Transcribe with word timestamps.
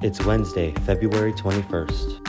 It's 0.00 0.24
Wednesday, 0.24 0.70
February 0.86 1.32
21st. 1.32 2.22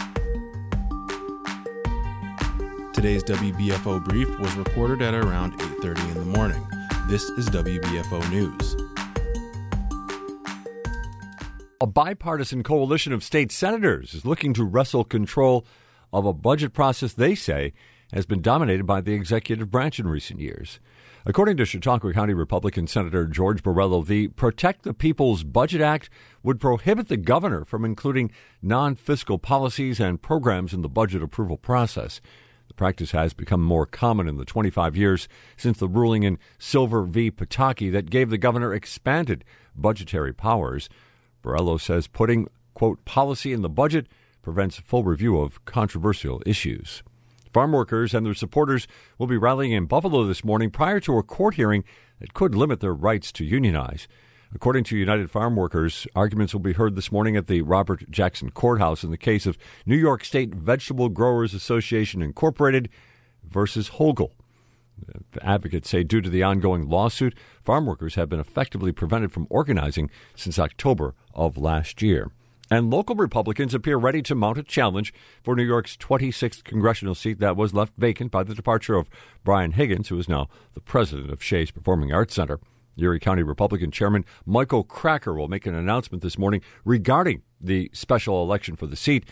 Today's 2.93 3.23
WBFO 3.25 4.03
brief 4.05 4.27
was 4.39 4.55
recorded 4.55 5.03
at 5.03 5.13
around 5.13 5.53
8:30 5.61 6.01
in 6.09 6.15
the 6.15 6.25
morning. 6.25 6.67
This 7.07 7.25
is 7.29 7.47
WBFO 7.51 8.27
News. 8.31 8.75
A 11.79 11.85
bipartisan 11.85 12.63
coalition 12.63 13.13
of 13.13 13.23
state 13.23 13.51
senators 13.51 14.15
is 14.15 14.25
looking 14.25 14.55
to 14.55 14.63
wrestle 14.63 15.03
control 15.03 15.63
of 16.11 16.25
a 16.25 16.33
budget 16.33 16.73
process 16.73 17.13
they 17.13 17.35
say 17.35 17.73
has 18.13 18.25
been 18.25 18.41
dominated 18.41 18.85
by 18.85 19.01
the 19.01 19.13
executive 19.13 19.69
branch 19.69 19.99
in 19.99 20.07
recent 20.07 20.39
years. 20.39 20.79
According 21.25 21.57
to 21.57 21.65
Chautauqua 21.65 22.13
County 22.13 22.33
Republican 22.33 22.87
Senator 22.87 23.25
George 23.25 23.61
Borrello, 23.61 24.05
the 24.05 24.29
Protect 24.29 24.83
the 24.83 24.93
People's 24.93 25.43
Budget 25.43 25.81
Act 25.81 26.09
would 26.43 26.59
prohibit 26.59 27.07
the 27.07 27.17
governor 27.17 27.65
from 27.65 27.83
including 27.83 28.31
non 28.61 28.95
fiscal 28.95 29.37
policies 29.37 29.99
and 29.99 30.21
programs 30.21 30.73
in 30.73 30.81
the 30.81 30.89
budget 30.89 31.21
approval 31.21 31.57
process. 31.57 32.21
The 32.69 32.73
practice 32.73 33.11
has 33.11 33.33
become 33.33 33.61
more 33.61 33.85
common 33.85 34.27
in 34.27 34.37
the 34.37 34.45
25 34.45 34.95
years 34.95 35.27
since 35.57 35.77
the 35.77 35.87
ruling 35.89 36.23
in 36.23 36.39
Silver 36.57 37.03
v. 37.03 37.29
Pataki 37.29 37.91
that 37.91 38.09
gave 38.09 38.29
the 38.29 38.37
governor 38.37 38.73
expanded 38.73 39.43
budgetary 39.75 40.33
powers. 40.33 40.87
Borrello 41.43 41.79
says 41.79 42.07
putting, 42.07 42.47
quote, 42.73 43.03
policy 43.05 43.53
in 43.53 43.61
the 43.61 43.69
budget 43.69 44.07
prevents 44.41 44.77
full 44.77 45.03
review 45.03 45.39
of 45.39 45.63
controversial 45.65 46.41
issues. 46.45 47.03
Farm 47.51 47.71
workers 47.71 48.13
and 48.13 48.25
their 48.25 48.35
supporters 48.35 48.87
will 49.17 49.27
be 49.27 49.37
rallying 49.37 49.71
in 49.71 49.85
Buffalo 49.85 50.23
this 50.25 50.43
morning 50.43 50.69
prior 50.69 50.99
to 50.99 51.17
a 51.17 51.23
court 51.23 51.55
hearing 51.55 51.83
that 52.19 52.33
could 52.33 52.53
limit 52.53 52.79
their 52.79 52.93
rights 52.93 53.31
to 53.33 53.43
unionize. 53.43 54.07
According 54.53 54.83
to 54.85 54.97
United 54.97 55.29
Farm 55.31 55.55
Workers, 55.55 56.07
arguments 56.15 56.53
will 56.53 56.61
be 56.61 56.73
heard 56.73 56.95
this 56.95 57.11
morning 57.11 57.35
at 57.35 57.47
the 57.47 57.61
Robert 57.61 58.09
Jackson 58.09 58.51
Courthouse 58.51 59.03
in 59.03 59.11
the 59.11 59.17
case 59.17 59.45
of 59.45 59.57
New 59.85 59.97
York 59.97 60.23
State 60.23 60.53
Vegetable 60.53 61.09
Growers 61.09 61.53
Association 61.53 62.21
Incorporated 62.21 62.89
versus 63.43 63.89
Hogle. 63.91 64.31
The 65.31 65.45
advocates 65.45 65.89
say 65.89 66.03
due 66.03 66.21
to 66.21 66.29
the 66.29 66.43
ongoing 66.43 66.87
lawsuit, 66.87 67.35
farm 67.63 67.85
workers 67.85 68.15
have 68.15 68.29
been 68.29 68.39
effectively 68.39 68.91
prevented 68.91 69.31
from 69.31 69.47
organizing 69.49 70.09
since 70.35 70.59
October 70.59 71.15
of 71.33 71.57
last 71.57 72.01
year. 72.01 72.31
And 72.71 72.91
local 72.91 73.15
Republicans 73.15 73.73
appear 73.73 73.97
ready 73.97 74.21
to 74.21 74.35
mount 74.35 74.59
a 74.59 74.63
challenge 74.63 75.11
for 75.41 75.55
New 75.55 75.63
York's 75.63 75.97
26th 75.97 76.63
congressional 76.63 77.15
seat 77.15 77.39
that 77.39 77.57
was 77.57 77.73
left 77.73 77.93
vacant 77.97 78.31
by 78.31 78.43
the 78.43 78.53
departure 78.53 78.95
of 78.95 79.09
Brian 79.43 79.71
Higgins, 79.71 80.09
who 80.09 80.19
is 80.19 80.29
now 80.29 80.47
the 80.75 80.81
president 80.81 81.31
of 81.31 81.43
Shea's 81.43 81.71
Performing 81.71 82.13
Arts 82.13 82.35
Center. 82.35 82.59
Erie 82.95 83.19
County 83.19 83.43
Republican 83.43 83.91
Chairman 83.91 84.25
Michael 84.45 84.83
Kracker 84.83 85.35
will 85.35 85.47
make 85.47 85.65
an 85.65 85.73
announcement 85.73 86.21
this 86.21 86.37
morning 86.37 86.61
regarding 86.85 87.41
the 87.59 87.89
special 87.93 88.43
election 88.43 88.75
for 88.75 88.85
the 88.85 88.95
seat. 88.95 89.25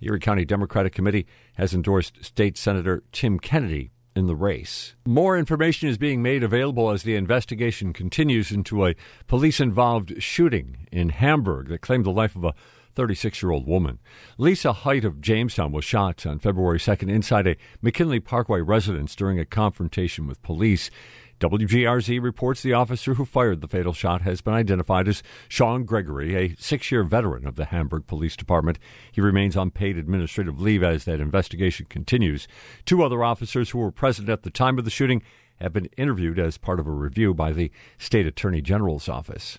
The 0.00 0.08
Erie 0.08 0.20
County 0.20 0.44
Democratic 0.44 0.92
Committee 0.92 1.26
has 1.54 1.72
endorsed 1.72 2.22
State 2.22 2.58
Senator 2.58 3.04
Tim 3.12 3.38
Kennedy 3.38 3.92
in 4.14 4.26
the 4.26 4.36
race. 4.36 4.94
More 5.06 5.38
information 5.38 5.88
is 5.88 5.96
being 5.96 6.22
made 6.22 6.42
available 6.42 6.90
as 6.90 7.04
the 7.04 7.14
investigation 7.14 7.92
continues 7.94 8.52
into 8.52 8.84
a 8.84 8.96
police 9.26 9.60
involved 9.60 10.22
shooting 10.22 10.86
in 10.92 11.08
Hamburg 11.10 11.68
that 11.68 11.80
claimed 11.80 12.04
the 12.04 12.10
life 12.10 12.36
of 12.36 12.44
a 12.44 12.54
36 12.94 13.42
year 13.42 13.50
old 13.50 13.66
woman. 13.66 13.98
Lisa 14.38 14.72
Height 14.72 15.04
of 15.04 15.20
Jamestown 15.20 15.72
was 15.72 15.84
shot 15.84 16.24
on 16.26 16.38
February 16.38 16.78
2nd 16.78 17.10
inside 17.10 17.46
a 17.46 17.56
McKinley 17.80 18.20
Parkway 18.20 18.60
residence 18.60 19.14
during 19.14 19.38
a 19.38 19.44
confrontation 19.44 20.26
with 20.26 20.42
police. 20.42 20.90
WGRZ 21.42 22.22
reports 22.22 22.62
the 22.62 22.72
officer 22.72 23.14
who 23.14 23.24
fired 23.24 23.60
the 23.60 23.66
fatal 23.66 23.92
shot 23.92 24.22
has 24.22 24.40
been 24.40 24.54
identified 24.54 25.08
as 25.08 25.24
Sean 25.48 25.84
Gregory, 25.84 26.36
a 26.36 26.54
six 26.56 26.92
year 26.92 27.02
veteran 27.02 27.44
of 27.44 27.56
the 27.56 27.64
Hamburg 27.64 28.06
Police 28.06 28.36
Department. 28.36 28.78
He 29.10 29.20
remains 29.20 29.56
on 29.56 29.72
paid 29.72 29.98
administrative 29.98 30.60
leave 30.60 30.84
as 30.84 31.04
that 31.04 31.18
investigation 31.18 31.86
continues. 31.86 32.46
Two 32.84 33.02
other 33.02 33.24
officers 33.24 33.70
who 33.70 33.78
were 33.78 33.90
present 33.90 34.28
at 34.28 34.44
the 34.44 34.50
time 34.50 34.78
of 34.78 34.84
the 34.84 34.90
shooting 34.90 35.20
have 35.60 35.72
been 35.72 35.88
interviewed 35.96 36.38
as 36.38 36.58
part 36.58 36.78
of 36.78 36.86
a 36.86 36.92
review 36.92 37.34
by 37.34 37.50
the 37.50 37.72
State 37.98 38.26
Attorney 38.26 38.60
General's 38.60 39.08
office. 39.08 39.58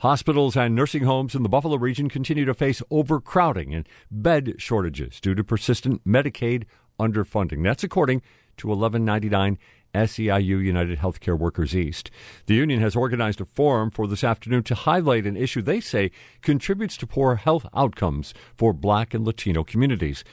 Hospitals 0.00 0.58
and 0.58 0.74
nursing 0.74 1.04
homes 1.04 1.34
in 1.34 1.42
the 1.42 1.48
Buffalo 1.48 1.78
region 1.78 2.10
continue 2.10 2.44
to 2.44 2.52
face 2.52 2.82
overcrowding 2.90 3.74
and 3.74 3.88
bed 4.10 4.56
shortages 4.58 5.20
due 5.20 5.34
to 5.34 5.42
persistent 5.42 6.06
Medicaid 6.06 6.64
underfunding. 7.00 7.64
That's 7.64 7.82
according 7.82 8.20
to 8.58 8.68
1199 8.68 9.58
SEIU 9.94 10.62
United 10.62 10.98
Healthcare 10.98 11.38
Workers 11.38 11.74
East. 11.74 12.10
The 12.44 12.54
union 12.54 12.80
has 12.80 12.94
organized 12.94 13.40
a 13.40 13.46
forum 13.46 13.90
for 13.90 14.06
this 14.06 14.22
afternoon 14.22 14.64
to 14.64 14.74
highlight 14.74 15.26
an 15.26 15.36
issue 15.36 15.62
they 15.62 15.80
say 15.80 16.10
contributes 16.42 16.98
to 16.98 17.06
poor 17.06 17.36
health 17.36 17.66
outcomes 17.74 18.34
for 18.54 18.74
black 18.74 19.14
and 19.14 19.24
Latino 19.24 19.64
communities. 19.64 20.24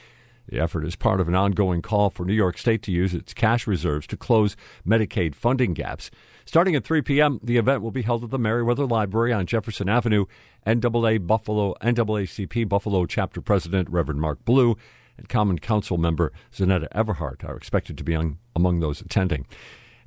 The 0.48 0.60
effort 0.60 0.86
is 0.86 0.96
part 0.96 1.22
of 1.22 1.28
an 1.28 1.36
ongoing 1.36 1.82
call 1.82 2.10
for 2.10 2.26
New 2.26 2.34
York 2.34 2.58
State 2.58 2.82
to 2.84 2.92
use 2.92 3.14
its 3.14 3.34
cash 3.34 3.66
reserves 3.66 4.06
to 4.08 4.18
close 4.18 4.56
Medicaid 4.86 5.36
funding 5.36 5.74
gaps. 5.74 6.12
Starting 6.46 6.76
at 6.76 6.84
3 6.84 7.02
p.m., 7.02 7.40
the 7.42 7.58
event 7.58 7.82
will 7.82 7.92
be 7.92 8.02
held 8.02 8.24
at 8.24 8.30
the 8.30 8.38
Merriweather 8.38 8.86
Library 8.86 9.32
on 9.32 9.46
Jefferson 9.46 9.88
Avenue. 9.88 10.26
NAA 10.66 11.18
Buffalo, 11.20 11.76
NAACP 11.82 12.68
Buffalo 12.68 13.06
chapter 13.06 13.42
president 13.42 13.90
Reverend 13.90 14.22
Mark 14.22 14.44
Blue 14.46 14.78
and 15.18 15.30
Common 15.30 15.60
Council 15.60 15.98
member 15.98 16.32
Zeneta 16.54 16.88
Everhart 16.94 17.44
are 17.44 17.56
expected 17.56 17.98
to 17.98 18.04
be 18.04 18.16
on, 18.16 18.38
among 18.56 18.80
those 18.80 19.02
attending. 19.02 19.46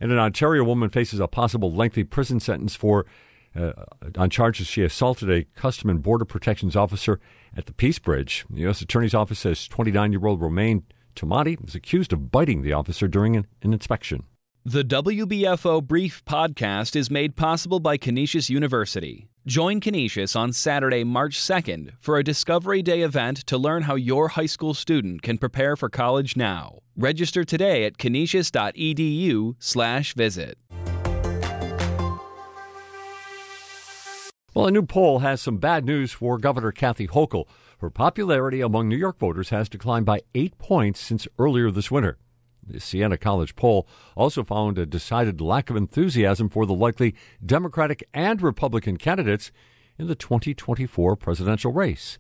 And 0.01 0.13
an 0.13 0.19
Ontario 0.19 0.65
woman 0.65 0.91
faces 0.91 1.21
a 1.21 1.29
possible 1.29 1.73
lengthy 1.73 2.05
prison 2.05 2.41
sentence 2.41 2.75
for 2.75 3.07
uh, 3.57 3.73
on 4.17 4.31
charges 4.31 4.67
she 4.67 4.83
assaulted 4.83 5.31
a 5.31 5.45
Custom 5.57 5.91
and 5.91 6.03
Border 6.03 6.25
Protections 6.25 6.77
officer 6.77 7.21
at 7.57 7.67
the 7.67 7.73
Peace 7.73 7.99
Bridge. 7.99 8.45
The 8.51 8.61
U.S. 8.61 8.81
Attorney's 8.81 9.15
Office 9.15 9.41
says 9.41 9.69
29 9.69 10.13
year 10.13 10.27
old 10.27 10.41
Romaine 10.41 10.85
Tomati 11.15 11.61
was 11.61 11.75
accused 11.75 12.13
of 12.13 12.31
biting 12.31 12.63
the 12.63 12.73
officer 12.73 13.09
during 13.09 13.37
an, 13.37 13.47
an 13.63 13.73
inspection. 13.73 14.25
The 14.65 14.83
WBFO 14.83 15.87
Brief 15.87 16.25
podcast 16.25 16.97
is 16.97 17.09
made 17.09 17.37
possible 17.37 17.79
by 17.79 17.97
Canisius 17.97 18.51
University. 18.51 19.29
Join 19.47 19.81
Canisius 19.81 20.35
on 20.35 20.53
Saturday, 20.53 21.05
March 21.05 21.39
2nd 21.39 21.93
for 22.01 22.19
a 22.19 22.25
Discovery 22.25 22.83
Day 22.83 23.03
event 23.03 23.47
to 23.47 23.57
learn 23.57 23.85
how 23.85 23.95
your 23.95 24.27
high 24.27 24.47
school 24.47 24.75
student 24.75 25.23
can 25.23 25.39
prepare 25.39 25.77
for 25.77 25.89
college 25.89 26.37
now. 26.37 26.81
Register 26.97 27.45
today 27.45 27.85
at 27.85 27.97
canisius.edu/visit. 27.97 30.59
Well, 34.57 34.69
a 34.69 34.71
new 34.71 34.87
poll 34.87 35.19
has 35.19 35.43
some 35.43 35.59
bad 35.59 35.85
news 35.85 36.13
for 36.13 36.39
Governor 36.39 36.73
Kathy 36.73 37.07
Hochul. 37.07 37.47
Her 37.81 37.91
popularity 37.91 38.63
among 38.63 38.89
New 38.89 38.97
York 38.97 39.19
voters 39.19 39.51
has 39.51 39.69
declined 39.69 40.07
by 40.07 40.23
eight 40.35 40.57
points 40.57 40.99
since 40.99 41.29
earlier 41.39 41.71
this 41.71 41.91
winter. 41.91 42.17
The 42.67 42.81
Siena 42.81 43.19
College 43.19 43.55
poll 43.55 43.87
also 44.17 44.45
found 44.45 44.79
a 44.79 44.87
decided 44.87 45.43
lack 45.43 45.69
of 45.69 45.77
enthusiasm 45.77 46.49
for 46.49 46.65
the 46.65 46.73
likely 46.73 47.15
Democratic 47.45 48.09
and 48.15 48.41
Republican 48.41 48.97
candidates 48.97 49.53
in 49.99 50.07
the 50.07 50.15
2024 50.15 51.17
presidential 51.17 51.71
race. 51.71 52.19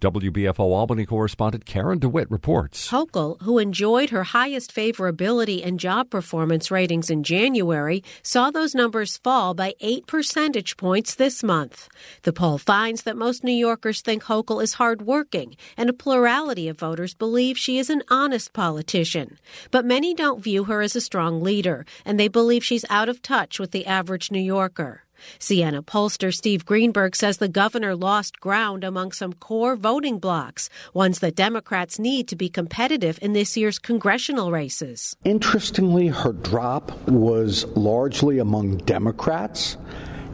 WBFO 0.00 0.60
Albany 0.60 1.04
correspondent 1.04 1.64
Karen 1.64 1.98
DeWitt 1.98 2.30
reports. 2.30 2.88
Hochul, 2.90 3.42
who 3.42 3.58
enjoyed 3.58 4.10
her 4.10 4.22
highest 4.22 4.72
favorability 4.72 5.66
and 5.66 5.80
job 5.80 6.08
performance 6.08 6.70
ratings 6.70 7.10
in 7.10 7.24
January, 7.24 8.04
saw 8.22 8.52
those 8.52 8.76
numbers 8.76 9.16
fall 9.16 9.54
by 9.54 9.74
eight 9.80 10.06
percentage 10.06 10.76
points 10.76 11.16
this 11.16 11.42
month. 11.42 11.88
The 12.22 12.32
poll 12.32 12.58
finds 12.58 13.02
that 13.02 13.16
most 13.16 13.42
New 13.42 13.50
Yorkers 13.50 14.00
think 14.00 14.22
Hochul 14.24 14.62
is 14.62 14.74
hardworking, 14.74 15.56
and 15.76 15.90
a 15.90 15.92
plurality 15.92 16.68
of 16.68 16.78
voters 16.78 17.14
believe 17.14 17.58
she 17.58 17.78
is 17.78 17.90
an 17.90 18.04
honest 18.08 18.52
politician. 18.52 19.36
But 19.72 19.84
many 19.84 20.14
don't 20.14 20.44
view 20.44 20.64
her 20.64 20.80
as 20.80 20.94
a 20.94 21.00
strong 21.00 21.42
leader, 21.42 21.84
and 22.04 22.20
they 22.20 22.28
believe 22.28 22.64
she's 22.64 22.84
out 22.88 23.08
of 23.08 23.20
touch 23.20 23.58
with 23.58 23.72
the 23.72 23.84
average 23.84 24.30
New 24.30 24.38
Yorker. 24.38 25.02
Siena 25.38 25.82
pollster 25.82 26.32
Steve 26.32 26.64
Greenberg 26.64 27.14
says 27.16 27.38
the 27.38 27.48
governor 27.48 27.94
lost 27.94 28.40
ground 28.40 28.84
among 28.84 29.12
some 29.12 29.32
core 29.32 29.76
voting 29.76 30.18
blocs, 30.18 30.68
ones 30.94 31.18
that 31.20 31.34
Democrats 31.34 31.98
need 31.98 32.28
to 32.28 32.36
be 32.36 32.48
competitive 32.48 33.18
in 33.22 33.32
this 33.32 33.56
year's 33.56 33.78
congressional 33.78 34.50
races. 34.50 35.16
Interestingly, 35.24 36.08
her 36.08 36.32
drop 36.32 36.92
was 37.08 37.64
largely 37.76 38.38
among 38.38 38.78
Democrats 38.78 39.76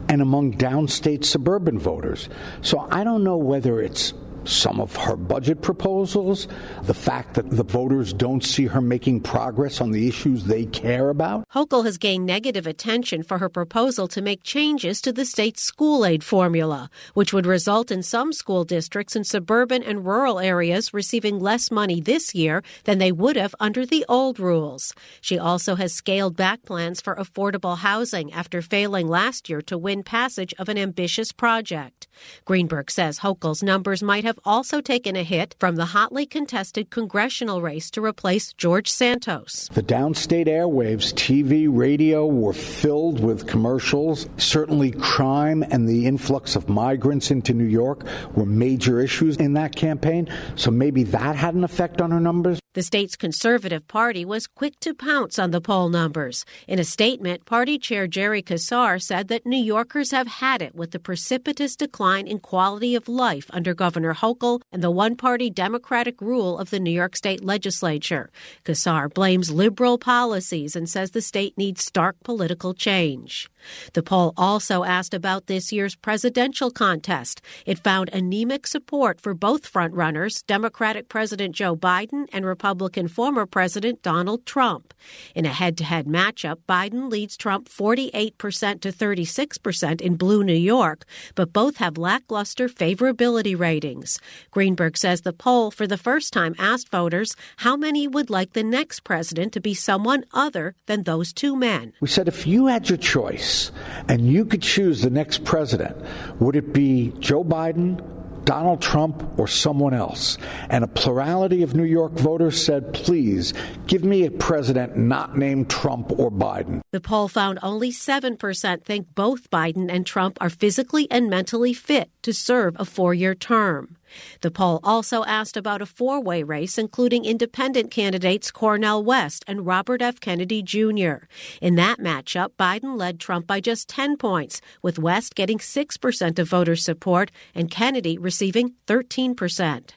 and 0.09 0.21
among 0.21 0.53
downstate 0.53 1.25
suburban 1.25 1.79
voters. 1.79 2.29
So 2.61 2.87
I 2.91 3.03
don't 3.03 3.23
know 3.23 3.37
whether 3.37 3.81
it's 3.81 4.13
some 4.47 4.79
of 4.79 4.95
her 4.95 5.15
budget 5.15 5.61
proposals, 5.61 6.47
the 6.83 6.93
fact 6.93 7.33
that 7.35 7.49
the 7.49 7.63
voters 7.63 8.13
don't 8.13 8.43
see 8.43 8.65
her 8.65 8.81
making 8.81 9.21
progress 9.21 9.81
on 9.81 9.91
the 9.91 10.07
issues 10.07 10.45
they 10.45 10.65
care 10.65 11.09
about. 11.09 11.47
Hochul 11.49 11.85
has 11.85 11.97
gained 11.97 12.25
negative 12.25 12.67
attention 12.67 13.23
for 13.23 13.37
her 13.37 13.49
proposal 13.49 14.07
to 14.09 14.21
make 14.21 14.43
changes 14.43 15.01
to 15.01 15.11
the 15.11 15.25
state's 15.25 15.61
school 15.61 16.05
aid 16.05 16.23
formula, 16.23 16.89
which 17.13 17.33
would 17.33 17.45
result 17.45 17.91
in 17.91 18.03
some 18.03 18.33
school 18.33 18.63
districts 18.63 19.15
in 19.15 19.23
suburban 19.23 19.83
and 19.83 20.05
rural 20.05 20.39
areas 20.39 20.93
receiving 20.93 21.39
less 21.39 21.71
money 21.71 21.99
this 21.99 22.33
year 22.35 22.63
than 22.83 22.97
they 22.97 23.11
would 23.11 23.35
have 23.35 23.55
under 23.59 23.85
the 23.85 24.05
old 24.07 24.39
rules. 24.39 24.93
She 25.21 25.37
also 25.39 25.75
has 25.75 25.93
scaled 25.93 26.35
back 26.35 26.63
plans 26.63 27.01
for 27.01 27.15
affordable 27.15 27.77
housing 27.77 28.31
after 28.33 28.61
failing 28.61 29.07
last 29.07 29.49
year 29.49 29.61
to 29.63 29.77
win 29.77 30.03
passage 30.03 30.53
of 30.57 30.69
an 30.69 30.77
ambitious 30.77 31.31
project. 31.31 32.07
Greenberg 32.45 32.89
says 32.91 33.19
Hochul's 33.19 33.63
numbers 33.63 34.01
might 34.03 34.23
have 34.23 34.34
also 34.43 34.81
taken 34.81 35.15
a 35.15 35.23
hit 35.23 35.55
from 35.59 35.75
the 35.75 35.87
hotly 35.87 36.25
contested 36.25 36.89
congressional 36.89 37.61
race 37.61 37.89
to 37.91 38.03
replace 38.03 38.53
George 38.53 38.89
Santos. 38.89 39.69
The 39.73 39.83
downstate 39.83 40.47
airwaves, 40.47 41.13
TV, 41.13 41.67
radio 41.69 42.25
were 42.25 42.53
filled 42.53 43.19
with 43.23 43.47
commercials. 43.47 44.27
Certainly, 44.37 44.91
crime 44.91 45.63
and 45.69 45.87
the 45.87 46.05
influx 46.05 46.55
of 46.55 46.67
migrants 46.67 47.31
into 47.31 47.53
New 47.53 47.65
York 47.65 48.05
were 48.35 48.45
major 48.45 48.99
issues 48.99 49.37
in 49.37 49.53
that 49.53 49.75
campaign. 49.75 50.27
So 50.55 50.71
maybe 50.71 51.03
that 51.03 51.35
had 51.35 51.55
an 51.55 51.63
effect 51.63 52.01
on 52.01 52.11
her 52.11 52.19
numbers. 52.19 52.59
The 52.75 52.83
state's 52.83 53.15
Conservative 53.15 53.87
Party 53.87 54.25
was 54.25 54.47
quick 54.47 54.81
to 54.81 54.93
pounce 54.93 55.39
on 55.39 55.51
the 55.51 55.61
poll 55.61 55.87
numbers. 55.87 56.43
In 56.67 56.77
a 56.77 56.83
statement, 56.83 57.45
party 57.45 57.79
chair 57.79 58.05
Jerry 58.05 58.43
Kassar 58.43 59.01
said 59.01 59.29
that 59.29 59.45
New 59.45 59.63
Yorkers 59.63 60.11
have 60.11 60.27
had 60.27 60.61
it 60.61 60.75
with 60.75 60.91
the 60.91 60.99
precipitous 60.99 61.77
decline 61.77 62.27
in 62.27 62.39
quality 62.39 62.93
of 62.93 63.07
life 63.07 63.49
under 63.53 63.73
Governor 63.73 64.11
Hochul 64.25 64.61
and 64.71 64.81
the 64.81 64.89
one 64.89 65.15
party 65.15 65.49
Democratic 65.49 66.19
rule 66.19 66.57
of 66.57 66.69
the 66.71 66.79
New 66.79 66.91
York 66.91 67.15
State 67.15 67.43
legislature. 67.43 68.31
Kassar 68.63 69.13
blames 69.13 69.51
liberal 69.51 69.97
policies 69.97 70.75
and 70.75 70.89
says 70.89 71.11
the 71.11 71.21
state 71.21 71.55
needs 71.57 71.83
stark 71.83 72.15
political 72.23 72.73
change. 72.73 73.49
The 73.93 74.03
poll 74.03 74.33
also 74.37 74.83
asked 74.83 75.13
about 75.13 75.47
this 75.47 75.71
year's 75.71 75.95
presidential 75.95 76.71
contest. 76.71 77.41
It 77.65 77.79
found 77.79 78.09
anemic 78.09 78.67
support 78.67 79.21
for 79.21 79.33
both 79.33 79.71
frontrunners, 79.71 80.45
Democratic 80.45 81.09
President 81.09 81.55
Joe 81.55 81.75
Biden 81.75 82.27
and 82.33 82.45
Republican 82.45 83.07
former 83.07 83.45
President 83.45 84.01
Donald 84.01 84.45
Trump. 84.45 84.93
In 85.33 85.45
a 85.45 85.49
head 85.49 85.77
to 85.77 85.83
head 85.83 86.07
matchup, 86.07 86.57
Biden 86.67 87.09
leads 87.11 87.37
Trump 87.37 87.69
48% 87.69 88.81
to 88.81 88.91
36% 88.91 90.01
in 90.01 90.15
blue 90.15 90.43
New 90.43 90.53
York, 90.53 91.05
but 91.35 91.53
both 91.53 91.77
have 91.77 91.97
lackluster 91.97 92.67
favorability 92.67 93.57
ratings. 93.57 94.14
Greenberg 94.51 94.97
says 94.97 95.21
the 95.21 95.33
poll 95.33 95.71
for 95.71 95.87
the 95.87 95.97
first 95.97 96.33
time 96.33 96.55
asked 96.57 96.89
voters 96.89 97.35
how 97.57 97.75
many 97.75 98.07
would 98.07 98.29
like 98.29 98.53
the 98.53 98.63
next 98.63 99.01
president 99.03 99.53
to 99.53 99.59
be 99.59 99.73
someone 99.73 100.25
other 100.33 100.75
than 100.85 101.03
those 101.03 101.33
two 101.33 101.55
men. 101.55 101.93
We 101.99 102.07
said 102.07 102.27
if 102.27 102.47
you 102.47 102.67
had 102.67 102.89
your 102.89 102.97
choice 102.97 103.71
and 104.07 104.27
you 104.27 104.45
could 104.45 104.61
choose 104.61 105.01
the 105.01 105.09
next 105.09 105.43
president, 105.43 105.97
would 106.39 106.55
it 106.55 106.73
be 106.73 107.13
Joe 107.19 107.43
Biden, 107.43 108.01
Donald 108.45 108.79
Trump 108.79 109.27
or 109.37 109.47
someone 109.47 109.93
else. 109.93 110.37
And 110.69 110.83
a 110.83 110.87
plurality 110.87 111.63
of 111.63 111.75
New 111.75 111.83
York 111.83 112.13
voters 112.13 112.63
said, 112.63 112.93
please 112.93 113.53
give 113.87 114.03
me 114.03 114.25
a 114.25 114.31
president 114.31 114.95
not 114.95 115.35
named 115.37 115.69
Trump 115.69 116.11
or 116.17 116.31
Biden. 116.31 116.81
The 116.91 117.01
poll 117.01 117.27
found 117.27 117.59
only 117.61 117.91
7% 117.91 118.83
think 118.83 119.07
both 119.15 119.49
Biden 119.49 119.91
and 119.91 120.05
Trump 120.05 120.37
are 120.39 120.49
physically 120.49 121.09
and 121.09 121.29
mentally 121.29 121.73
fit 121.73 122.09
to 122.21 122.33
serve 122.33 122.75
a 122.79 122.85
four 122.85 123.13
year 123.13 123.35
term. 123.35 123.97
The 124.41 124.51
poll 124.51 124.79
also 124.83 125.23
asked 125.25 125.57
about 125.57 125.81
a 125.81 125.85
four 125.85 126.21
way 126.21 126.43
race, 126.43 126.77
including 126.77 127.25
independent 127.25 127.91
candidates 127.91 128.51
Cornel 128.51 129.03
West 129.03 129.43
and 129.47 129.65
Robert 129.65 130.01
F. 130.01 130.19
Kennedy 130.19 130.61
Jr. 130.61 131.25
In 131.61 131.75
that 131.75 131.99
matchup, 131.99 132.49
Biden 132.59 132.97
led 132.97 133.19
Trump 133.19 133.47
by 133.47 133.59
just 133.59 133.89
10 133.89 134.17
points, 134.17 134.61
with 134.81 134.99
West 134.99 135.35
getting 135.35 135.57
6% 135.57 136.39
of 136.39 136.49
voter 136.49 136.75
support 136.75 137.31
and 137.53 137.71
Kennedy 137.71 138.17
receiving 138.17 138.73
13%. 138.87 139.91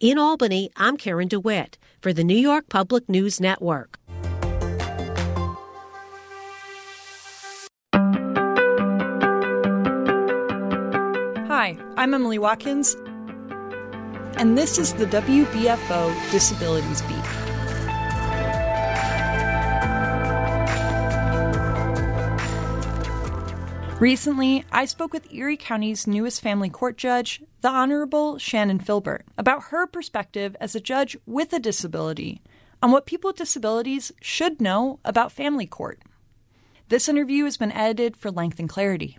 In 0.00 0.18
Albany, 0.18 0.70
I'm 0.76 0.96
Karen 0.96 1.28
DeWitt 1.28 1.78
for 2.00 2.12
the 2.12 2.24
New 2.24 2.36
York 2.36 2.68
Public 2.68 3.08
News 3.08 3.40
Network. 3.40 3.98
Hi, 11.52 11.76
I'm 11.96 12.12
Emyle 12.12 12.38
Watkins, 12.38 12.96
and 14.36 14.56
this 14.56 14.78
is 14.78 14.92
the 14.94 15.06
WBFO 15.06 16.30
Disabilities 16.30 17.02
Beat. 17.02 17.52
Recently, 24.00 24.64
I 24.72 24.86
spoke 24.86 25.12
with 25.12 25.32
Erie 25.32 25.56
County's 25.56 26.08
newest 26.08 26.40
family 26.40 26.68
court 26.68 26.96
judge, 26.96 27.40
the 27.60 27.68
Honorable 27.68 28.36
Shannon 28.36 28.80
Filbert, 28.80 29.24
about 29.38 29.64
her 29.70 29.86
perspective 29.86 30.56
as 30.58 30.74
a 30.74 30.80
judge 30.80 31.16
with 31.24 31.52
a 31.52 31.60
disability 31.60 32.42
on 32.82 32.90
what 32.90 33.06
people 33.06 33.28
with 33.28 33.36
disabilities 33.36 34.10
should 34.20 34.60
know 34.60 34.98
about 35.04 35.30
family 35.30 35.66
court. 35.66 36.00
This 36.88 37.08
interview 37.08 37.44
has 37.44 37.56
been 37.56 37.70
edited 37.70 38.16
for 38.16 38.32
length 38.32 38.58
and 38.58 38.68
clarity. 38.68 39.18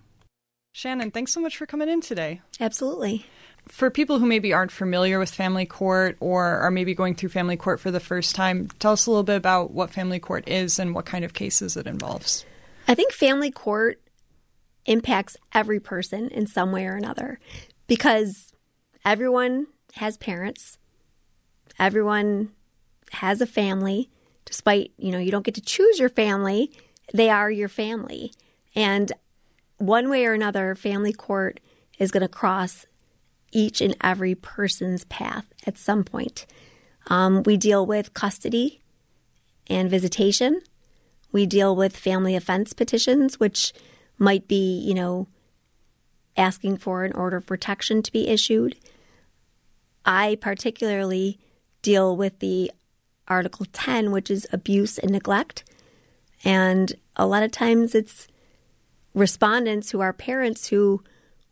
Shannon, 0.73 1.11
thanks 1.11 1.31
so 1.31 1.39
much 1.39 1.55
for 1.55 1.65
coming 1.65 1.87
in 1.87 2.01
today. 2.01 2.41
Absolutely. 2.59 3.25
For 3.67 3.89
people 3.89 4.19
who 4.19 4.25
maybe 4.25 4.53
aren't 4.53 4.71
familiar 4.71 5.19
with 5.19 5.31
family 5.31 5.65
court 5.65 6.17
or 6.19 6.45
are 6.45 6.71
maybe 6.71 6.93
going 6.93 7.15
through 7.15 7.29
family 7.29 7.57
court 7.57 7.79
for 7.79 7.91
the 7.91 7.99
first 7.99 8.35
time, 8.35 8.69
tell 8.79 8.93
us 8.93 9.05
a 9.05 9.09
little 9.09 9.23
bit 9.23 9.37
about 9.37 9.71
what 9.71 9.89
family 9.89 10.19
court 10.19 10.47
is 10.47 10.79
and 10.79 10.93
what 10.93 11.05
kind 11.05 11.25
of 11.25 11.33
cases 11.33 11.77
it 11.77 11.87
involves. 11.87 12.45
I 12.87 12.95
think 12.95 13.13
family 13.13 13.51
court 13.51 14.01
impacts 14.85 15.37
every 15.53 15.79
person 15.79 16.27
in 16.29 16.45
some 16.45 16.71
way 16.71 16.85
or 16.85 16.95
another 16.95 17.39
because 17.87 18.51
everyone 19.05 19.67
has 19.95 20.17
parents, 20.17 20.77
everyone 21.79 22.51
has 23.11 23.41
a 23.41 23.45
family. 23.45 24.09
Despite, 24.45 24.91
you 24.97 25.11
know, 25.11 25.19
you 25.19 25.31
don't 25.31 25.45
get 25.45 25.55
to 25.55 25.61
choose 25.61 25.99
your 25.99 26.09
family, 26.09 26.71
they 27.13 27.29
are 27.29 27.49
your 27.49 27.69
family. 27.69 28.33
And 28.75 29.11
one 29.77 30.09
way 30.09 30.25
or 30.25 30.33
another, 30.33 30.75
family 30.75 31.13
court 31.13 31.59
is 31.97 32.11
going 32.11 32.21
to 32.21 32.27
cross 32.27 32.85
each 33.53 33.81
and 33.81 33.95
every 34.01 34.35
person's 34.35 35.05
path 35.05 35.45
at 35.65 35.77
some 35.77 36.03
point. 36.03 36.45
Um, 37.07 37.43
we 37.43 37.57
deal 37.57 37.85
with 37.85 38.13
custody 38.13 38.81
and 39.67 39.89
visitation. 39.89 40.61
We 41.31 41.45
deal 41.45 41.75
with 41.75 41.95
family 41.95 42.35
offense 42.35 42.73
petitions, 42.73 43.39
which 43.39 43.73
might 44.17 44.47
be, 44.47 44.79
you 44.79 44.93
know, 44.93 45.27
asking 46.37 46.77
for 46.77 47.03
an 47.03 47.13
order 47.13 47.37
of 47.37 47.45
protection 47.45 48.01
to 48.03 48.11
be 48.11 48.27
issued. 48.27 48.75
I 50.05 50.37
particularly 50.41 51.39
deal 51.81 52.15
with 52.15 52.39
the 52.39 52.71
Article 53.27 53.65
10, 53.71 54.11
which 54.11 54.29
is 54.29 54.47
abuse 54.51 54.97
and 54.97 55.11
neglect. 55.11 55.63
And 56.43 56.93
a 57.15 57.25
lot 57.25 57.43
of 57.43 57.51
times 57.51 57.95
it's 57.95 58.27
respondents 59.13 59.91
who 59.91 60.01
are 60.01 60.13
parents 60.13 60.67
who 60.67 61.03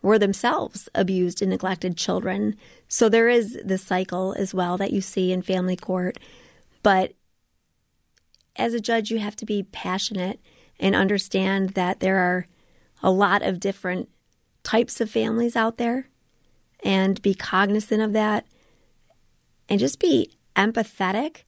were 0.02 0.20
themselves 0.20 0.90
abused 0.96 1.42
and 1.42 1.52
neglected 1.52 1.98
children. 1.98 2.56
So 2.88 3.08
there 3.08 3.30
is 3.30 3.60
this 3.64 3.84
cycle 3.84 4.34
as 4.34 4.54
well 4.54 4.78
that 4.78 4.92
you 4.92 5.02
see 5.02 5.32
in 5.32 5.42
family 5.42 5.76
court. 5.76 6.18
But 6.84 7.14
as 8.56 8.74
a 8.74 8.80
judge, 8.80 9.12
you 9.12 9.20
have 9.20 9.36
to 9.38 9.46
be 9.46 9.64
passionate 9.64 10.40
and 10.80 10.96
understand 10.96 11.72
that 11.72 12.00
there 12.00 12.18
are 12.18 12.48
a 13.04 13.12
lot 13.12 13.42
of 13.42 13.60
different 13.60 14.10
types 14.64 15.02
of 15.02 15.10
families 15.10 15.56
out 15.56 15.78
there 15.78 16.10
and 16.84 17.22
be 17.22 17.34
cognizant 17.34 18.02
of 18.02 18.14
that 18.14 18.46
and 19.70 19.80
just 19.80 20.00
be 20.00 20.32
empathetic, 20.56 21.44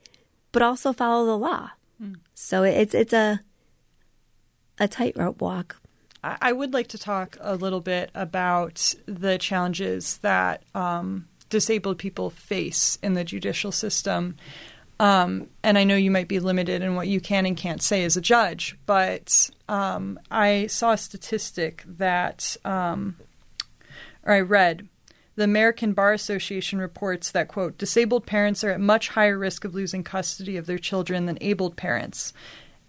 but 0.51 0.62
also 0.62 0.94
follow 0.94 1.25
the 1.25 1.38
law. 1.38 1.72
Mm. 2.01 2.18
So 2.34 2.63
it's 2.63 2.94
it's 2.94 3.13
a 3.13 3.42
a 4.80 4.88
tightrope 4.88 5.42
walk. 5.42 5.78
I 6.24 6.53
would 6.53 6.74
like 6.74 6.88
to 6.88 6.98
talk 6.98 7.38
a 7.42 7.56
little 7.56 7.82
bit 7.82 8.10
about 8.15 8.96
the 9.06 9.38
challenges 9.38 10.18
that 10.20 10.63
um, 10.74 11.27
disabled 11.50 11.98
people 11.98 12.30
face 12.30 12.98
in 13.03 13.13
the 13.13 13.25
judicial 13.25 13.74
system. 13.74 14.38
Um, 15.00 15.50
and 15.63 15.77
I 15.77 15.84
know 15.84 15.96
you 15.96 16.12
might 16.12 16.30
be 16.30 16.39
limited 16.39 16.82
in 16.82 16.96
what 16.96 17.10
you 17.10 17.20
can 17.20 17.46
and 17.46 17.58
can't 17.58 17.82
say 17.82 18.06
as 18.06 18.15
a 18.15 18.22
judge, 18.22 18.77
but 18.86 19.50
um, 19.68 20.18
I 20.32 20.68
saw 20.68 20.94
a 20.94 20.98
statistic 20.98 21.84
that, 21.86 22.56
um, 22.63 23.18
or 24.24 24.34
I 24.34 24.39
read, 24.39 24.88
the 25.36 25.44
American 25.44 25.94
Bar 25.94 26.13
Association 26.13 26.80
reports 26.80 27.32
that, 27.32 27.48
quote, 27.48 27.77
disabled 27.77 28.25
parents 28.25 28.63
are 28.63 28.70
at 28.70 28.80
much 28.80 29.10
higher 29.10 29.38
risk 29.38 29.65
of 29.65 29.74
losing 29.74 30.03
custody 30.03 30.58
of 30.58 30.68
their 30.68 30.77
children 30.77 31.25
than 31.25 31.39
abled 31.42 31.75
parents. 31.75 32.34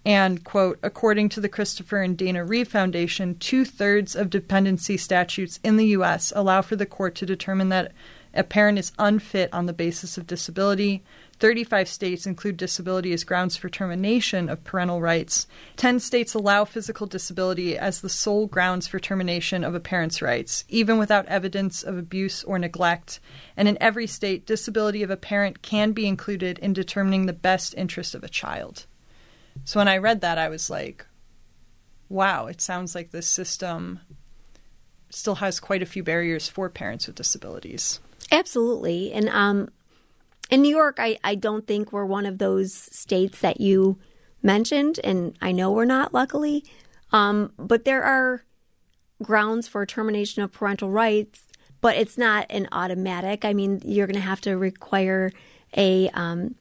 And, 0.07 0.45
quote, 0.45 0.79
according 0.83 1.31
to 1.31 1.41
the 1.41 1.49
Christopher 1.49 2.03
and 2.03 2.17
Dana 2.17 2.45
Reeve 2.45 2.69
Foundation, 2.69 3.37
two 3.39 3.65
thirds 3.65 4.15
of 4.15 4.29
dependency 4.29 4.99
statutes 4.99 5.59
in 5.65 5.79
the 5.79 5.87
U.S. 5.87 6.33
allow 6.37 6.61
for 6.61 6.77
the 6.77 6.85
court 6.85 7.15
to 7.17 7.27
determine 7.27 7.71
that 7.71 7.93
A 8.37 8.43
parent 8.43 8.79
is 8.79 8.93
unfit 8.99 9.49
on 9.53 9.67
the 9.67 9.73
basis 9.73 10.19
of 10.19 10.27
disability. 10.27 11.05
35 11.39 11.89
states 11.89 12.27
include 12.27 12.57
disability 12.57 13.13
as 13.13 13.23
grounds 13.23 13.57
for 13.57 13.69
termination 13.69 14.49
of 14.49 14.65
parental 14.65 15.01
rights. 15.01 15.47
10 15.77 16.01
states 16.01 16.35
allow 16.35 16.65
physical 16.65 17.07
disability 17.07 17.79
as 17.79 18.01
the 18.01 18.09
sole 18.09 18.47
grounds 18.47 18.89
for 18.89 18.99
termination 18.99 19.63
of 19.63 19.75
a 19.75 19.81
parent's 19.81 20.21
rights, 20.21 20.65
even 20.69 20.99
without 20.99 21.27
evidence 21.27 21.83
of 21.83 21.97
abuse 21.97 22.43
or 22.45 22.59
neglect. 22.59 23.21
And 23.57 23.69
in 23.69 23.79
every 23.81 24.07
state, 24.07 24.47
disability 24.47 25.03
of 25.03 25.11
a 25.11 25.17
parent 25.17 25.63
can 25.63 25.93
be 25.93 26.07
included 26.07 26.59
in 26.59 26.73
determining 26.73 27.27
the 27.27 27.33
best 27.33 27.75
interest 27.77 28.15
of 28.15 28.25
a 28.25 28.29
child. 28.29 28.87
So 29.63 29.79
when 29.81 29.89
I 29.89 29.99
read 29.99 30.21
that, 30.23 30.39
I 30.39 30.49
was 30.49 30.69
like, 30.69 31.07
wow, 32.09 32.47
it 32.47 32.61
sounds 32.61 32.95
like 32.95 33.11
this 33.11 33.29
system 33.29 34.01
still 35.11 35.37
has 35.37 35.61
quite 35.61 35.83
a 35.83 35.87
few 35.87 36.03
barriers 36.03 36.49
for 36.49 36.69
parents 36.69 37.07
with 37.07 37.17
disabilities. 37.17 38.01
Absolutely. 38.33 39.13
And 39.13 39.29
um, 39.29 39.71
in 40.51 40.63
New 40.63 40.75
York, 40.75 40.97
I, 40.99 41.19
I 41.23 41.35
don't 41.37 41.67
think 41.67 41.93
we're 41.93 42.05
one 42.05 42.27
of 42.27 42.39
those 42.39 42.75
states 42.75 43.41
that 43.41 43.61
you 43.61 43.99
mentioned, 44.43 45.01
and 45.05 45.37
I 45.41 45.53
know 45.53 45.71
we're 45.71 45.85
not, 45.85 46.13
luckily. 46.13 46.65
Um, 47.13 47.53
but 47.57 47.85
there 47.85 48.03
are 48.03 48.45
grounds 49.23 49.69
for 49.69 49.87
termination 49.87 50.43
of 50.43 50.53
parental 50.53 50.91
rights, 50.91 51.45
but 51.81 51.97
it's 51.97 52.19
not 52.19 52.47
an 52.51 52.69
automatic. 52.73 53.45
I 53.45 53.53
mean, 53.53 53.81
you're 53.85 54.07
going 54.07 54.17
to 54.17 54.21
have 54.21 54.41
to 54.43 54.57
require 54.57 55.33
a 55.77 56.09
um, 56.11 56.57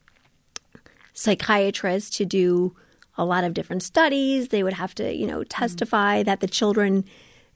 psychiatrist 1.14 2.16
to 2.18 2.26
do 2.26 2.76
a 3.18 3.26
lot 3.26 3.44
of 3.44 3.54
different 3.54 3.84
studies. 3.84 4.48
They 4.48 4.64
would 4.64 4.74
have 4.74 4.96
to, 4.96 5.14
you 5.14 5.28
know, 5.28 5.44
testify 5.44 6.20
mm-hmm. 6.20 6.26
that 6.26 6.40
the 6.40 6.48
children 6.48 7.06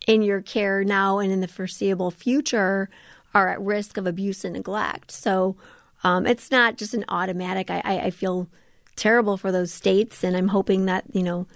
in 0.05 0.21
your 0.21 0.41
care 0.41 0.83
now 0.83 1.19
and 1.19 1.31
in 1.31 1.41
the 1.41 1.47
foreseeable 1.47 2.11
future 2.11 2.89
are 3.33 3.49
at 3.49 3.61
risk 3.61 3.97
of 3.97 4.07
abuse 4.07 4.45
and 4.45 4.53
neglect. 4.53 5.11
So 5.11 5.55
um, 6.03 6.25
it's 6.25 6.51
not 6.51 6.77
just 6.77 6.93
an 6.93 7.05
automatic. 7.09 7.69
I, 7.69 7.81
I, 7.83 7.99
I 7.99 8.09
feel 8.11 8.47
terrible 8.95 9.37
for 9.37 9.51
those 9.51 9.73
states, 9.73 10.23
and 10.23 10.35
I'm 10.37 10.49
hoping 10.49 10.85
that 10.85 11.05
you 11.13 11.23
know 11.23 11.47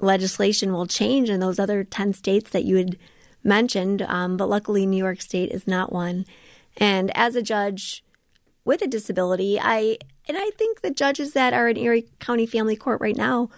legislation 0.00 0.72
will 0.72 0.86
change 0.86 1.28
in 1.30 1.40
those 1.40 1.58
other 1.58 1.84
ten 1.84 2.12
states 2.12 2.50
that 2.50 2.64
you 2.64 2.76
had 2.76 2.98
mentioned. 3.44 4.02
Um, 4.02 4.36
but 4.36 4.48
luckily, 4.48 4.86
New 4.86 4.96
York 4.96 5.20
State 5.20 5.50
is 5.50 5.66
not 5.66 5.92
one. 5.92 6.24
And 6.78 7.14
as 7.16 7.36
a 7.36 7.42
judge 7.42 8.02
with 8.64 8.80
a 8.82 8.86
disability, 8.86 9.58
I 9.60 9.98
and 10.32 10.40
I 10.40 10.48
think 10.56 10.80
the 10.80 10.90
judges 10.90 11.34
that 11.34 11.52
are 11.52 11.68
in 11.68 11.76
Erie 11.76 12.08
County 12.18 12.46
Family 12.46 12.74
Court 12.74 13.02
right 13.02 13.14
now 13.14 13.50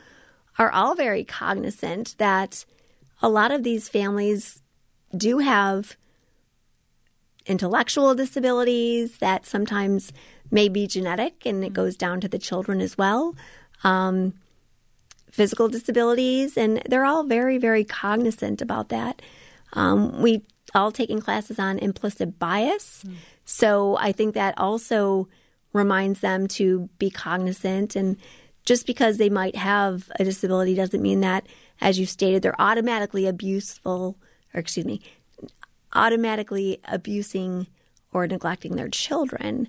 are 0.58 0.72
all 0.72 0.96
very 0.96 1.22
cognizant 1.22 2.16
that 2.18 2.64
a 3.22 3.28
lot 3.28 3.52
of 3.52 3.62
these 3.62 3.88
families 3.88 4.60
do 5.16 5.38
have 5.38 5.96
intellectual 7.46 8.12
disabilities 8.16 9.18
that 9.18 9.46
sometimes 9.46 10.12
may 10.50 10.68
be 10.68 10.88
genetic 10.88 11.46
and 11.46 11.64
it 11.64 11.72
goes 11.72 11.94
down 11.94 12.20
to 12.22 12.26
the 12.26 12.40
children 12.40 12.80
as 12.80 12.98
well. 12.98 13.36
Um, 13.84 14.34
physical 15.30 15.68
disabilities, 15.68 16.56
and 16.56 16.82
they're 16.88 17.04
all 17.04 17.22
very, 17.22 17.56
very 17.56 17.84
cognizant 17.84 18.60
about 18.60 18.88
that. 18.88 19.22
Um, 19.74 20.20
we 20.20 20.42
all 20.74 20.90
taken 20.90 21.20
classes 21.20 21.60
on 21.60 21.78
implicit 21.78 22.40
bias, 22.40 23.04
mm. 23.06 23.14
so 23.44 23.96
I 23.96 24.10
think 24.10 24.34
that 24.34 24.58
also 24.58 25.28
reminds 25.74 26.20
them 26.20 26.46
to 26.46 26.88
be 26.98 27.10
cognizant. 27.10 27.94
And 27.96 28.16
just 28.64 28.86
because 28.86 29.18
they 29.18 29.28
might 29.28 29.56
have 29.56 30.10
a 30.18 30.24
disability 30.24 30.74
doesn't 30.74 31.02
mean 31.02 31.20
that, 31.20 31.46
as 31.80 31.98
you 31.98 32.06
stated, 32.06 32.40
they're 32.40 32.60
automatically 32.60 33.26
abuseful, 33.26 34.16
or 34.54 34.60
excuse 34.60 34.86
me, 34.86 35.02
automatically 35.92 36.80
abusing 36.84 37.66
or 38.12 38.26
neglecting 38.26 38.76
their 38.76 38.88
children. 38.88 39.68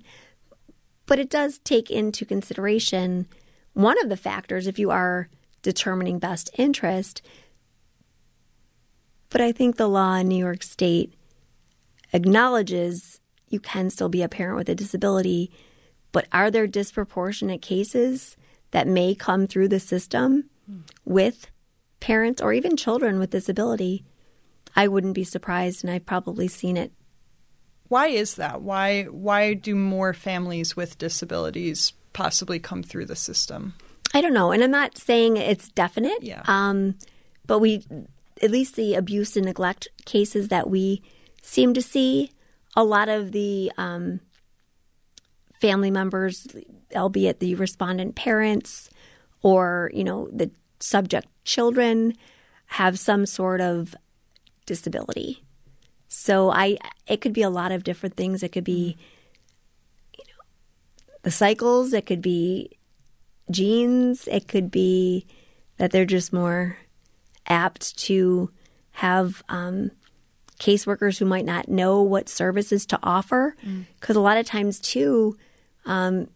But 1.04 1.18
it 1.18 1.28
does 1.28 1.58
take 1.58 1.90
into 1.90 2.24
consideration 2.24 3.26
one 3.74 4.00
of 4.02 4.08
the 4.08 4.16
factors 4.16 4.66
if 4.66 4.78
you 4.78 4.90
are 4.90 5.28
determining 5.62 6.18
best 6.18 6.50
interest. 6.56 7.20
But 9.28 9.40
I 9.40 9.52
think 9.52 9.76
the 9.76 9.88
law 9.88 10.14
in 10.14 10.28
New 10.28 10.36
York 10.36 10.62
State 10.62 11.12
acknowledges 12.12 13.20
you 13.48 13.60
can 13.60 13.90
still 13.90 14.08
be 14.08 14.22
a 14.22 14.28
parent 14.28 14.56
with 14.56 14.68
a 14.68 14.74
disability, 14.74 15.50
but 16.16 16.28
are 16.32 16.50
there 16.50 16.66
disproportionate 16.66 17.60
cases 17.60 18.38
that 18.70 18.86
may 18.86 19.14
come 19.14 19.46
through 19.46 19.68
the 19.68 19.78
system 19.78 20.48
with 21.04 21.50
parents 22.00 22.40
or 22.40 22.54
even 22.54 22.74
children 22.74 23.18
with 23.18 23.28
disability? 23.28 24.02
I 24.74 24.88
wouldn't 24.88 25.12
be 25.12 25.24
surprised, 25.24 25.84
and 25.84 25.92
I've 25.92 26.06
probably 26.06 26.48
seen 26.48 26.78
it. 26.78 26.90
Why 27.88 28.06
is 28.06 28.36
that? 28.36 28.62
Why 28.62 29.02
why 29.02 29.52
do 29.52 29.74
more 29.74 30.14
families 30.14 30.74
with 30.74 30.96
disabilities 30.96 31.92
possibly 32.14 32.60
come 32.60 32.82
through 32.82 33.04
the 33.04 33.14
system? 33.14 33.74
I 34.14 34.22
don't 34.22 34.32
know, 34.32 34.52
and 34.52 34.64
I'm 34.64 34.70
not 34.70 34.96
saying 34.96 35.36
it's 35.36 35.68
definite. 35.68 36.22
Yeah. 36.22 36.44
Um, 36.46 36.96
but 37.46 37.58
we, 37.58 37.84
at 38.40 38.50
least 38.50 38.76
the 38.76 38.94
abuse 38.94 39.36
and 39.36 39.44
neglect 39.44 39.88
cases 40.06 40.48
that 40.48 40.70
we 40.70 41.02
seem 41.42 41.74
to 41.74 41.82
see, 41.82 42.30
a 42.74 42.84
lot 42.84 43.10
of 43.10 43.32
the 43.32 43.70
um, 43.76 44.20
family 45.60 45.90
members, 45.90 46.46
albeit 46.94 47.40
the 47.40 47.54
respondent 47.54 48.14
parents 48.14 48.90
or 49.42 49.90
you 49.94 50.04
know 50.04 50.28
the 50.32 50.50
subject 50.80 51.28
children, 51.44 52.14
have 52.66 52.98
some 52.98 53.26
sort 53.26 53.60
of 53.60 53.94
disability. 54.66 55.42
So 56.08 56.50
I 56.50 56.78
it 57.06 57.20
could 57.20 57.32
be 57.32 57.42
a 57.42 57.50
lot 57.50 57.72
of 57.72 57.84
different 57.84 58.16
things. 58.16 58.42
It 58.42 58.52
could 58.52 58.64
be 58.64 58.96
you 60.16 60.24
know 60.28 60.44
the 61.22 61.30
cycles, 61.30 61.92
it 61.92 62.06
could 62.06 62.22
be 62.22 62.70
genes, 63.50 64.28
it 64.30 64.48
could 64.48 64.70
be 64.70 65.26
that 65.76 65.90
they're 65.90 66.04
just 66.04 66.32
more 66.32 66.78
apt 67.46 67.96
to 67.98 68.50
have 68.92 69.42
um, 69.48 69.90
caseworkers 70.58 71.18
who 71.18 71.24
might 71.24 71.44
not 71.44 71.68
know 71.68 72.02
what 72.02 72.28
services 72.28 72.86
to 72.86 72.98
offer. 73.02 73.56
Because 74.00 74.16
mm. 74.16 74.20
a 74.20 74.22
lot 74.22 74.38
of 74.38 74.46
times, 74.46 74.80
too, 74.80 75.36
um, 75.86 76.28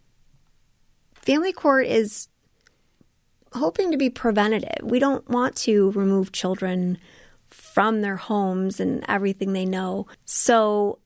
family 1.14 1.52
court 1.52 1.86
is 1.86 2.28
hoping 3.52 3.90
to 3.90 3.96
be 3.96 4.08
preventative. 4.10 4.76
We 4.82 4.98
don't 4.98 5.28
want 5.28 5.56
to 5.56 5.90
remove 5.90 6.32
children 6.32 6.98
from 7.48 8.00
their 8.00 8.16
homes 8.16 8.80
and 8.80 9.04
everything 9.08 9.52
they 9.52 9.66
know. 9.66 10.06
So 10.24 11.00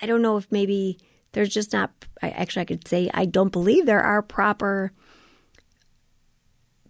I 0.00 0.06
don't 0.06 0.22
know 0.22 0.36
if 0.36 0.50
maybe 0.50 0.98
there's 1.32 1.52
just 1.52 1.72
not, 1.72 1.92
I, 2.22 2.30
actually, 2.30 2.62
I 2.62 2.66
could 2.66 2.86
say 2.86 3.10
I 3.12 3.24
don't 3.24 3.52
believe 3.52 3.86
there 3.86 4.02
are 4.02 4.22
proper 4.22 4.92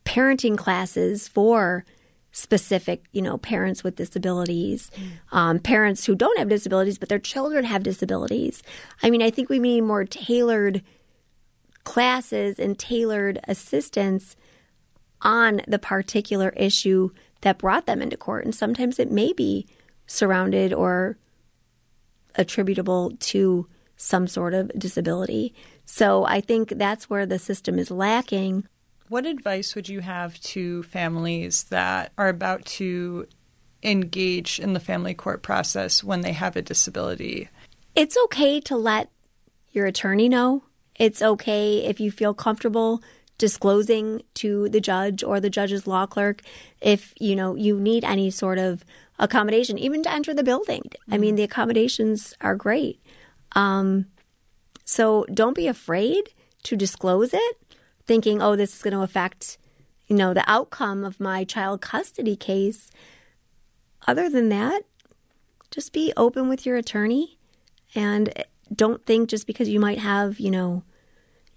parenting 0.05 0.57
classes 0.57 1.29
for 1.29 1.85
specific, 2.33 3.05
you 3.13 3.23
know, 3.23 3.39
parents 3.39 3.83
with 3.83 3.97
disabilities, 3.97 4.91
mm. 4.95 5.37
um, 5.37 5.59
parents 5.59 6.05
who 6.05 6.15
don't 6.15 6.39
have 6.39 6.49
disabilities, 6.49 6.99
but 6.99 7.09
their 7.09 7.19
children 7.19 7.65
have 7.65 7.83
disabilities. 7.83 8.63
I 9.03 9.11
mean, 9.11 9.23
I 9.23 9.31
think 9.31 9.49
we 9.49 9.59
need 9.59 9.83
more 9.83 10.05
tailored 10.05 10.83
classes 11.85 12.59
and 12.59 12.79
tailored 12.79 13.41
assistance 13.49 14.37
on 15.23 15.61
the 15.67 15.79
particular 15.79 16.51
issue 16.51 17.11
that 17.41 17.59
brought 17.59 17.87
them 17.87 18.01
into 18.03 18.17
court. 18.17 18.45
And 18.45 18.55
sometimes 18.55 18.99
it 18.99 19.11
may 19.11 19.33
be 19.33 19.67
surrounded 20.07 20.73
or 20.73 21.17
attributable 22.37 23.13
to 23.19 23.67
some 23.97 24.27
sort 24.27 24.55
of 24.55 24.71
disability. 24.79 25.55
So 25.85 26.25
I 26.25 26.41
think 26.41 26.71
that's 26.71 27.11
where 27.11 27.27
the 27.27 27.39
system 27.39 27.79
is 27.79 27.91
lacking. 27.91 28.67
What 29.11 29.27
advice 29.27 29.75
would 29.75 29.89
you 29.89 29.99
have 30.03 30.41
to 30.41 30.85
families 30.85 31.65
that 31.65 32.13
are 32.17 32.29
about 32.29 32.65
to 32.67 33.27
engage 33.83 34.61
in 34.61 34.73
the 34.73 34.79
family 34.79 35.15
court 35.15 35.43
process 35.43 36.05
when 36.05 36.21
they 36.21 36.31
have 36.31 36.55
a 36.55 36.63
disability? 36.63 37.49
It's 37.97 38.17
okay 38.27 38.61
to 38.61 38.77
let 38.77 39.11
your 39.73 39.87
attorney 39.87 40.29
know. 40.29 40.63
It's 40.95 41.23
okay 41.23 41.85
if 41.87 41.99
you 41.99 42.13
feel 42.13 42.35
comfortable 42.35 43.03
disclosing 43.37 44.23
to 44.35 44.69
the 44.69 44.81
judge 44.81 45.25
or 45.25 45.41
the 45.41 45.51
judge's 45.51 45.89
law 45.89 46.07
clerk 46.07 46.43
if 46.81 47.13
you 47.19 47.35
know 47.35 47.57
you 47.57 47.81
need 47.81 48.05
any 48.05 48.31
sort 48.31 48.59
of 48.59 48.85
accommodation 49.19 49.77
even 49.77 50.05
to 50.05 50.13
enter 50.13 50.35
the 50.35 50.45
building 50.45 50.83
mm-hmm. 50.83 51.15
i 51.15 51.17
mean 51.17 51.37
the 51.37 51.43
accommodations 51.43 52.35
are 52.43 52.55
great 52.55 53.01
um, 53.53 54.05
so 54.85 55.25
don't 55.33 55.57
be 55.57 55.67
afraid 55.67 56.35
to 56.65 56.77
disclose 56.77 57.33
it 57.33 57.57
thinking 58.11 58.43
oh 58.43 58.57
this 58.57 58.75
is 58.75 58.83
going 58.83 58.95
to 58.95 59.03
affect 59.03 59.59
you 60.09 60.17
know 60.17 60.35
the 60.35 60.49
outcome 60.51 61.05
of 61.05 61.21
my 61.21 61.45
child 61.45 61.81
custody 61.81 62.35
case 62.35 62.91
other 64.07 64.29
than 64.29 64.49
that 64.49 64.83
just 65.71 65.93
be 65.93 66.13
open 66.17 66.49
with 66.49 66.67
your 66.67 66.77
attorney 66.77 67.39
and 67.95 68.33
don't 68.75 69.07
think 69.07 69.29
just 69.29 69.47
because 69.47 69.69
you 69.69 69.79
might 69.79 69.99
have 69.99 70.41
you 70.41 70.51
know 70.51 70.83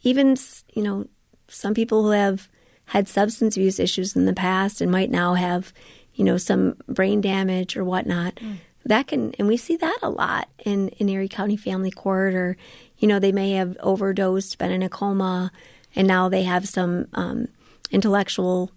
even 0.04 0.36
you 0.74 0.84
know 0.84 1.08
some 1.48 1.74
people 1.74 2.04
who 2.04 2.12
have 2.12 2.50
had 2.86 3.08
substance 3.08 3.56
abuse 3.56 3.80
issues 3.80 4.16
in 4.16 4.26
the 4.26 4.34
past 4.34 4.82
and 4.82 4.92
might 4.92 5.10
now 5.10 5.36
have, 5.36 5.74
you 6.14 6.24
know, 6.24 6.38
some 6.38 6.76
brain 6.88 7.22
damage 7.22 7.78
or 7.78 7.84
whatnot. 7.84 8.36
Mm. 8.36 8.58
that 8.86 9.08
can, 9.08 9.34
and 9.40 9.48
we 9.48 9.58
see 9.58 9.78
that 9.78 10.00
a 10.02 10.10
lot 10.10 10.50
in, 10.66 10.90
in 10.90 11.08
Erie 11.08 11.30
County 11.30 11.56
Family 11.56 11.92
Court, 11.92 12.34
or, 12.34 12.58
you 12.98 13.08
know, 13.08 13.20
they 13.20 13.32
may 13.32 13.52
have 13.52 13.78
overdosed, 13.80 14.58
been 14.58 14.72
in 14.72 14.84
a 14.84 14.90
coma, 14.90 15.52
and 15.96 16.08
now 16.08 16.30
they 16.30 16.44
have 16.44 16.68
some 16.68 17.08
um, 17.14 17.48
intellectual 17.92 18.72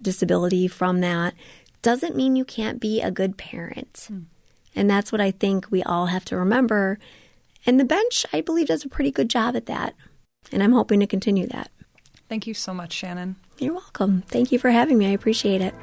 disability 0.00 0.68
from 0.68 1.00
that. 1.00 1.34
Doesn't 1.82 2.16
mean 2.16 2.36
you 2.36 2.44
can't 2.44 2.80
be 2.80 3.00
a 3.00 3.10
good 3.10 3.36
parent. 3.36 4.08
Mm. 4.10 4.24
And 4.74 4.90
that's 4.90 5.12
what 5.12 5.20
I 5.20 5.30
think 5.30 5.70
we 5.70 5.82
all 5.82 6.06
have 6.06 6.24
to 6.26 6.36
remember. 6.36 6.98
And 7.66 7.78
the 7.78 7.84
bench, 7.84 8.24
I 8.32 8.40
believe, 8.40 8.68
does 8.68 8.84
a 8.84 8.88
pretty 8.88 9.10
good 9.10 9.28
job 9.28 9.54
at 9.56 9.66
that. 9.66 9.94
And 10.50 10.62
I'm 10.62 10.72
hoping 10.72 11.00
to 11.00 11.06
continue 11.06 11.46
that. 11.48 11.70
Thank 12.28 12.46
you 12.46 12.54
so 12.54 12.72
much, 12.72 12.92
Shannon. 12.92 13.36
You're 13.58 13.74
welcome. 13.74 14.22
Thank 14.28 14.52
you 14.52 14.58
for 14.58 14.70
having 14.70 14.98
me. 14.98 15.06
I 15.06 15.10
appreciate 15.10 15.60
it. 15.60 15.74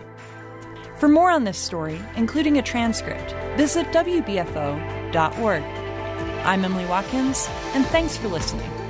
For 0.98 1.08
more 1.08 1.32
on 1.32 1.46
this 1.46 1.58
story, 1.58 2.00
including 2.16 2.58
a 2.58 2.62
transcript, 2.62 3.32
visit 3.56 3.86
WBFO.org. 3.88 5.64
I'm 6.44 6.64
Emyle 6.64 6.90
Watkins, 6.90 7.48
and 7.74 7.86
thanks 7.86 8.18
for 8.18 8.28
listening. 8.28 8.89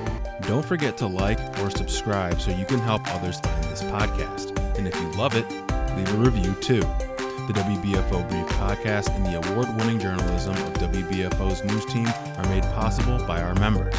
Don't 0.49 0.65
forget 0.65 0.97
to 0.97 1.05
like 1.05 1.39
or 1.59 1.69
subscribe 1.69 2.41
so 2.41 2.49
you 2.49 2.65
can 2.65 2.79
help 2.79 3.03
others 3.13 3.39
find 3.39 3.63
this 3.65 3.83
podcast. 3.83 4.57
And 4.79 4.87
if 4.87 4.95
you 4.95 5.11
love 5.11 5.35
it, 5.35 5.47
leave 5.95 6.11
a 6.11 6.17
review 6.17 6.55
too. 6.55 6.79
The 6.79 7.53
WBFO 7.53 8.27
Brief 8.27 8.47
podcast 8.57 9.15
and 9.15 9.27
the 9.27 9.47
award 9.47 9.67
winning 9.77 9.99
journalism 9.99 10.55
of 10.55 10.73
WBFO's 10.73 11.63
news 11.63 11.85
team 11.85 12.07
are 12.37 12.49
made 12.49 12.63
possible 12.73 13.23
by 13.27 13.43
our 13.43 13.53
members. 13.59 13.93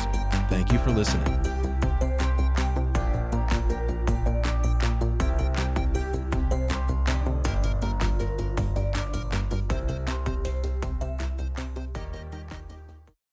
Thank 0.48 0.72
you 0.72 0.80
for 0.80 0.90
listening. 0.90 1.59